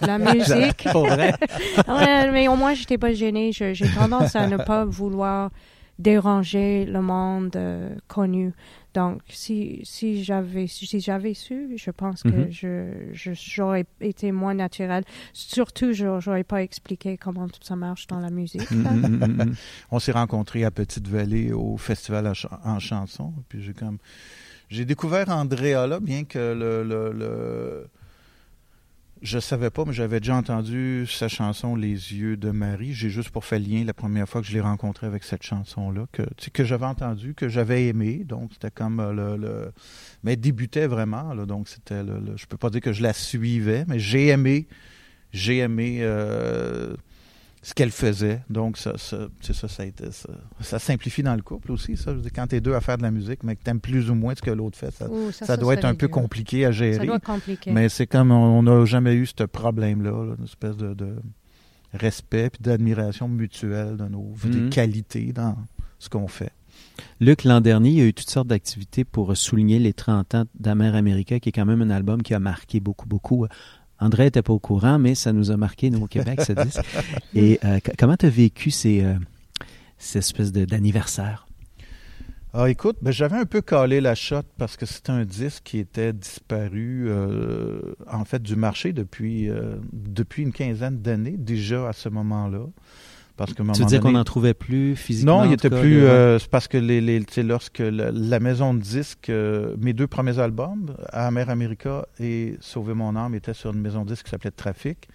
[0.00, 0.86] la musique.
[1.88, 3.50] Ouais, mais au moins, j'étais pas gênée.
[3.52, 5.50] J'ai tendance à ne pas vouloir
[5.98, 8.52] déranger le monde euh, connu.
[8.94, 12.50] Donc, si, si j'avais si j'avais su, je pense que Mhm.
[12.50, 15.04] je, je- j'aurais été moins naturel.
[15.32, 18.70] Surtout, je j'aurais pas expliqué comment ça marche dans la musique.
[18.70, 19.54] Hmm, hmm, hmm.
[19.90, 23.32] On s'est rencontrés à Petite-Vallée au festival ch- en chanson.
[23.48, 23.98] Puis j'ai comme
[24.70, 27.88] j'ai découvert Andrea là, bien que le, le, le-
[29.22, 32.92] je savais pas, mais j'avais déjà entendu sa chanson Les yeux de Marie.
[32.94, 35.90] J'ai juste pour faire lien la première fois que je l'ai rencontré avec cette chanson
[35.90, 38.22] là que que j'avais entendu, que j'avais aimé.
[38.24, 39.72] Donc c'était comme euh, le, le-
[40.22, 43.02] mais elle débutait vraiment là, donc c'était le, le- je peux pas dire que je
[43.02, 44.66] la suivais, mais j'ai aimé
[45.32, 46.94] j'ai aimé euh,
[47.62, 48.40] ce qu'elle faisait.
[48.50, 50.28] Donc, ça, ça, c'est ça, ça, a été- ça,
[50.60, 51.96] ça simplifie dans le couple aussi.
[51.96, 52.12] Ça.
[52.12, 53.70] Je veux dire, quand tu es deux à faire de la musique, mais que tu
[53.70, 55.84] aimes plus ou moins ce que l'autre fait, ça, Ouh, ça, ça, doit ça être
[55.86, 56.14] un peu dur.
[56.14, 57.06] compliqué à Ça gérer.
[57.06, 57.70] doit être compliqué.
[57.72, 61.16] Mais c'est comme on n'a jamais eu ce problème-là, là, une espèce de, de
[61.94, 64.70] respect et d'admiration mutuelle de nos des Mhm.
[64.70, 65.56] qualités dans
[65.98, 66.52] ce qu'on fait.
[67.20, 70.44] Luc, l'an dernier, il y a eu toutes sortes d'activités pour souligner les 30 ans
[70.58, 73.46] d'Amer America, qui est quand même un album qui a marqué beaucoup, beaucoup.
[74.00, 76.80] André n'était pas au courant, mais ça nous a marqué, nous, au Québec, ce disque.
[77.34, 79.14] Et euh, comment tu as vécu ces, euh,
[79.98, 81.46] ces espèces d'anniversaires?
[82.54, 85.78] Ah, écoute, ben, j'avais un peu calé la shot parce que c'était un disque qui
[85.78, 89.50] était disparu, euh, en fait, du marché depuis,
[89.92, 92.66] depuis une quinzaine d'années, déjà à ce moment-là.
[93.38, 95.38] Parce que, Tu dire qu'on n'en trouvait plus physiquement?
[95.38, 96.02] Non, il en était cas, plus.
[96.04, 100.08] euh, c'est parce que les, les, lorsque la, la maison de disques, euh, mes deux
[100.08, 104.30] premiers albums, Amer America et Sauver mon âme, étaient sur une maison de disques qui
[104.32, 105.08] s'appelait Trafic,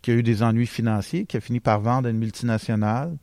[0.00, 3.14] qui a eu des ennuis financiers, qui a fini par vendre à une multinationale.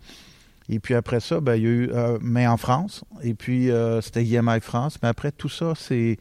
[0.69, 3.71] Et puis après ça, ben, il y a eu euh, Mais en France, et puis
[3.71, 5.00] euh, c'était IMI France.
[5.02, 6.17] Mais après tout ça, c'est.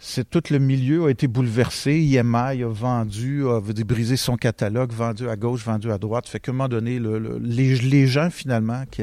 [0.00, 1.98] C'est tout le milieu a été bouleversé.
[1.98, 6.28] IMI a vendu, a brisé son catalogue, vendu à gauche, vendu à droite.
[6.28, 9.02] Fait qu'à un moment donné, le- le- les, les gens finalement qui,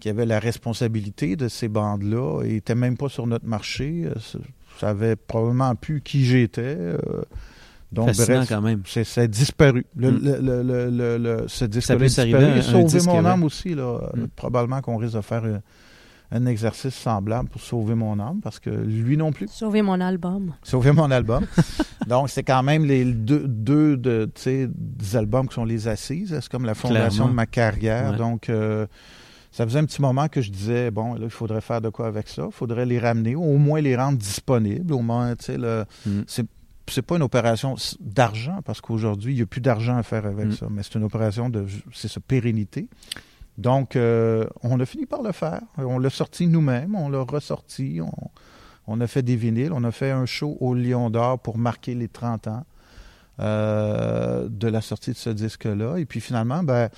[0.00, 4.04] qui avaient la responsabilité de ces bandes-là n'étaient même pas sur notre marché.
[4.06, 4.38] Euh, Ça
[4.78, 6.62] ça avait probablement plus qui j'étais.
[6.78, 6.96] euh,
[7.92, 8.82] Donc, Fascinant bref, quand même.
[9.28, 9.84] disparu.
[9.96, 10.18] Le, Mm.
[10.22, 12.08] le, ce Ça a disparu.
[12.62, 13.28] Sauver mon ouais.
[13.28, 13.74] âme aussi.
[13.74, 14.26] Là, Mm.
[14.36, 15.58] Probablement qu'on risque de faire euh,
[16.32, 19.48] un exercice semblable pour sauver mon âme, parce que lui non plus.
[19.48, 20.52] Sauver mon album.
[20.62, 21.44] Sauver mon album.
[22.06, 25.88] Donc, c'est quand même les deux, deux de, tu sais, des albums qui sont les
[25.88, 26.38] assises.
[26.40, 27.30] C'est comme la fondation Clairement.
[27.30, 28.12] de ma carrière.
[28.12, 28.16] Ouais.
[28.16, 28.86] Donc, euh,
[29.50, 32.06] ça faisait un petit moment que je disais, bon, là, il faudrait faire de quoi
[32.06, 32.44] avec ça.
[32.46, 34.92] Il faudrait les ramener, ou au moins les rendre disponibles.
[34.92, 36.20] Au moins, tu sais, Mm.
[36.26, 36.46] c'est
[36.88, 40.46] c'est pas une opération d'argent, parce qu'aujourd'hui, il n'y a plus d'argent à faire avec
[40.46, 40.52] Mm.
[40.52, 42.88] ça, mais c'est une opération de, c'est ça, pérennité.
[43.58, 45.60] Donc, euh, on a fini par le faire.
[45.76, 48.00] On l'a sorti nous-mêmes, on l'a ressorti,
[48.86, 51.94] on, a fait des vinyles, on a fait un show au Lion d'Or pour marquer
[51.94, 52.64] les 30 ans
[53.38, 55.98] euh, de la sortie de ce disque-là.
[55.98, 56.88] Et puis finalement, ben,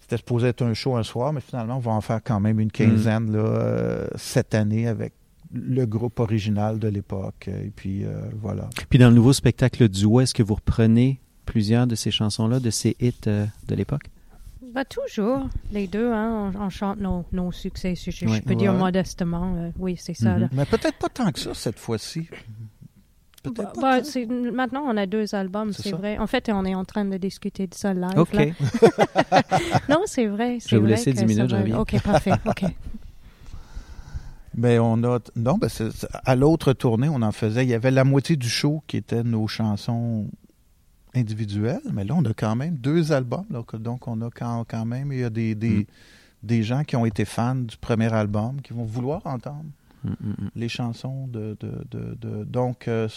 [0.00, 2.60] c'était supposé être un show un soir, mais finalement, on va en faire quand même
[2.60, 5.14] une quinzaine euh, cette année avec
[5.52, 7.48] le groupe original de l'époque.
[7.48, 8.04] Et puis
[8.42, 8.68] voilà.
[8.90, 12.70] Puis dans le nouveau spectacle duo, est-ce que vous reprenez plusieurs de ces chansons-là, de
[12.70, 14.10] ces hits de l'époque?
[14.74, 17.94] Bah, toujours, les deux, hein, on, on chante nos, nos succès.
[17.94, 18.40] Je, je- Ouais.
[18.40, 20.34] peux dire modestement, euh, oui, c'est ça.
[20.34, 20.40] Mhm.
[20.40, 20.48] là.
[20.52, 22.28] Mais peut-être pas tant que ça cette fois-ci.
[23.44, 24.00] Bah, bah,
[24.52, 26.18] maintenant, on a deux albums, C'est vrai.
[26.18, 28.18] En fait, on est en train de discuter de ça live.
[28.18, 28.32] OK.
[28.34, 28.46] là.
[29.88, 30.58] Non, c'est vrai.
[30.66, 31.78] Je vais vous laisser que 10 ça minutes, je va- reviens.
[31.78, 32.32] OK, parfait.
[32.44, 32.64] OK.
[34.54, 35.18] Ben, on a.
[35.36, 35.68] Non, ben,
[36.24, 37.62] à l'autre tournée, on en faisait.
[37.64, 40.28] Il y avait la moitié du show qui était nos chansons
[41.16, 43.46] individuelles, mais là, on a quand même deux albums.
[43.50, 45.12] là, donc, on a quand, quand même.
[45.12, 45.84] Il y a des, des, Mm.
[46.42, 49.64] des gens qui ont été fans du premier album qui vont vouloir entendre
[50.04, 51.56] Mm, mm, les chansons de.
[51.60, 53.08] de, de, de- donc, euh,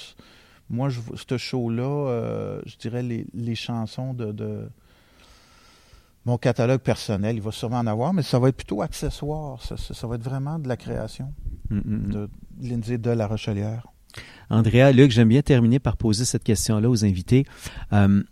[0.70, 4.70] moi, je, ce show-là, euh, je dirais les, les chansons de, de,
[6.26, 9.62] mon catalogue personnel, il va sûrement en avoir, mais ça va être plutôt accessoire.
[9.62, 11.34] Ça, ça, ça va être vraiment de la création
[11.70, 12.30] Mm, de
[12.62, 13.86] Lindsay de la Rochelière.
[14.50, 17.46] Andrea, Luc, j'aime bien terminer par poser cette question-là aux invités.
[17.94, 18.24] Euh,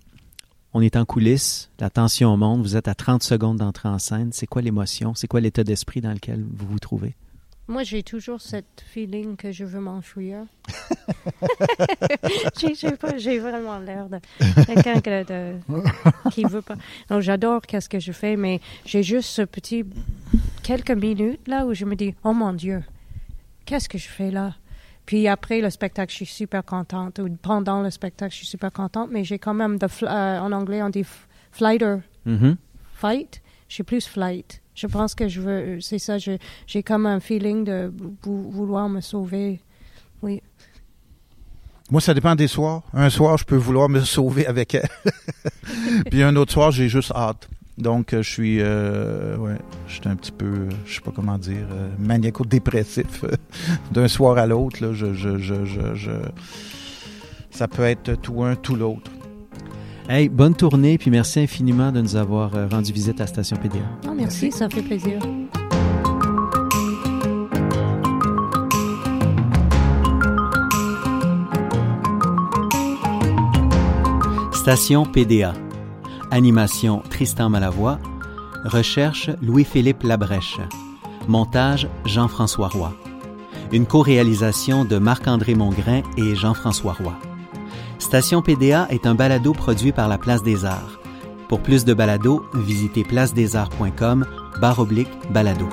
[0.73, 4.31] on est en coulisses, la tension monte, vous êtes à 30 secondes d'entrée en scène.
[4.33, 5.13] C'est quoi l'émotion?
[5.15, 7.15] C'est quoi l'état d'esprit dans lequel vous vous trouvez?
[7.69, 10.39] Moi, j'ai toujours cette feeling que je veux m'enfuir.
[13.17, 14.19] j'ai, vraiment l'air de
[14.65, 15.59] quelqu'un que- de-
[16.31, 16.75] qui veut pas.
[17.09, 19.83] Donc, j'adore qu'est-ce que je fais, mais j'ai juste ce petit
[20.63, 22.83] quelques minutes là où je me dis, oh mon Dieu,
[23.65, 24.55] qu'est-ce que je fais là?
[25.07, 27.17] Puis après le spectacle, je suis super contente.
[27.19, 30.51] Ou pendant le spectacle, je suis super contente, mais j'ai quand même de, euh, en
[30.51, 31.05] anglais, on dit
[31.51, 32.57] flighter Mhm.
[32.93, 34.61] fight, je suis plus flight.
[34.75, 37.91] Je pense que je veux, c'est ça, j'ai comme un feeling de
[38.21, 39.59] vou- vouloir me sauver.
[40.21, 40.41] Oui.
[41.89, 42.83] Moi, ça dépend des soirs.
[42.93, 44.89] Un soir, je peux vouloir me sauver avec elle.
[46.11, 47.47] Puis un autre soir, j'ai juste hâte.
[47.77, 51.11] Donc, euh, je suis, euh, ouais, je suis un petit peu, euh, je sais pas
[51.15, 53.23] comment dire, euh, maniaco-dépressif.
[53.91, 56.11] D'un soir à l'autre, là, je, je, je, je, je-
[57.51, 59.11] ça peut être tout un, tout l'autre.
[60.09, 63.79] Hey, bonne tournée, puis merci infiniment de nous avoir rendu visite à Station PDA.
[64.07, 65.19] Ah, merci, ça fait plaisir.
[74.53, 75.53] Station PDA.
[76.31, 77.99] Animation Tristan Malavoie.
[78.65, 80.59] Recherche Louis-Philippe Labrèche.
[81.27, 82.93] Montage Jean-François Roy.
[83.71, 87.13] Une co-réalisation de Marc-André Mongrain et Jean-François Roy.
[87.99, 90.99] Station PDA est un balado produit par la Place des Arts.
[91.49, 94.25] Pour plus de balados, visitez placedesarts.com
[94.59, 95.67] barre oblique balado.